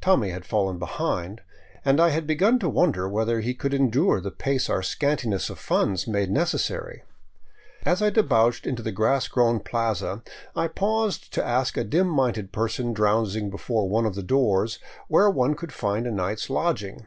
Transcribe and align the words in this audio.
Tommy 0.00 0.30
had 0.30 0.46
fallen 0.46 0.78
behind, 0.78 1.42
and 1.84 2.00
I 2.00 2.08
had 2.08 2.26
begun 2.26 2.58
to 2.60 2.70
wonder 2.70 3.06
whether 3.06 3.40
he 3.40 3.52
could 3.52 3.74
endure 3.74 4.18
the 4.18 4.30
pace 4.30 4.70
our 4.70 4.82
scantiness 4.82 5.50
of 5.50 5.58
funds 5.58 6.06
made 6.06 6.30
necessary. 6.30 7.02
As 7.84 8.00
I 8.00 8.08
debouched 8.08 8.66
into 8.66 8.82
the 8.82 8.92
grass 8.92 9.28
grown 9.28 9.60
plaza, 9.60 10.22
I 10.56 10.68
paused 10.68 11.34
to 11.34 11.44
ask 11.46 11.76
a 11.76 11.84
dim 11.84 12.06
minded 12.06 12.50
person 12.50 12.94
drowsing 12.94 13.50
before 13.50 13.86
one 13.90 14.06
of 14.06 14.14
the 14.14 14.22
doors 14.22 14.78
where 15.06 15.28
one 15.28 15.54
could 15.54 15.74
find 15.74 16.06
a 16.06 16.10
night's 16.10 16.48
lodging. 16.48 17.04